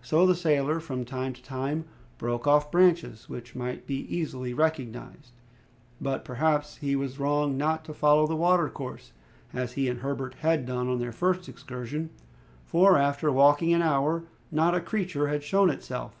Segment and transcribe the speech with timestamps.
[0.00, 1.84] So the sailor from time to time
[2.18, 5.34] broke off branches which might be easily recognized.
[6.00, 9.12] But, perhaps, he was wrong not to follow the watercourse,
[9.52, 12.10] as he and Herbert had done on their first excursion,
[12.66, 16.16] for after walking an hour not a creature had shown itself.